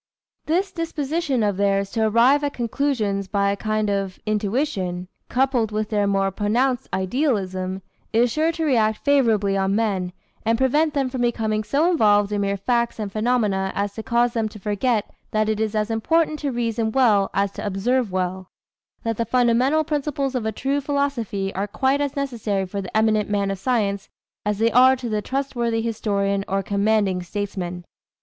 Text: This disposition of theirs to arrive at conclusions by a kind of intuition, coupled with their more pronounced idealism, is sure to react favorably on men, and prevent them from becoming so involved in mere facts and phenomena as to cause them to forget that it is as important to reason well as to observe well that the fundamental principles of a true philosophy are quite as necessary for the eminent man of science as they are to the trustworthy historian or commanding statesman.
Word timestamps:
This 0.47 0.71
disposition 0.71 1.43
of 1.43 1.57
theirs 1.57 1.91
to 1.91 2.07
arrive 2.07 2.43
at 2.43 2.53
conclusions 2.53 3.27
by 3.27 3.51
a 3.51 3.55
kind 3.55 3.87
of 3.87 4.17
intuition, 4.25 5.07
coupled 5.29 5.71
with 5.71 5.91
their 5.91 6.07
more 6.07 6.31
pronounced 6.31 6.89
idealism, 6.91 7.83
is 8.11 8.31
sure 8.31 8.51
to 8.53 8.65
react 8.65 9.05
favorably 9.05 9.55
on 9.55 9.75
men, 9.75 10.11
and 10.43 10.57
prevent 10.57 10.95
them 10.95 11.07
from 11.07 11.21
becoming 11.21 11.63
so 11.63 11.87
involved 11.91 12.31
in 12.31 12.41
mere 12.41 12.57
facts 12.57 12.97
and 12.97 13.11
phenomena 13.11 13.71
as 13.75 13.93
to 13.93 14.01
cause 14.01 14.33
them 14.33 14.49
to 14.49 14.57
forget 14.57 15.07
that 15.29 15.47
it 15.47 15.59
is 15.59 15.75
as 15.75 15.91
important 15.91 16.39
to 16.39 16.51
reason 16.51 16.91
well 16.91 17.29
as 17.35 17.51
to 17.51 17.63
observe 17.63 18.11
well 18.11 18.49
that 19.03 19.17
the 19.17 19.23
fundamental 19.25 19.83
principles 19.83 20.33
of 20.33 20.47
a 20.47 20.51
true 20.51 20.81
philosophy 20.81 21.53
are 21.53 21.67
quite 21.67 22.01
as 22.01 22.15
necessary 22.15 22.65
for 22.65 22.81
the 22.81 22.97
eminent 22.97 23.29
man 23.29 23.51
of 23.51 23.59
science 23.59 24.09
as 24.47 24.57
they 24.57 24.71
are 24.71 24.95
to 24.95 25.09
the 25.09 25.21
trustworthy 25.21 25.79
historian 25.83 26.43
or 26.47 26.63
commanding 26.63 27.21
statesman. 27.21 27.85